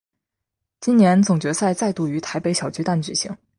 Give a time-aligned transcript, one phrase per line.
[0.79, 3.37] 今年总决赛再度于台北小巨蛋举行。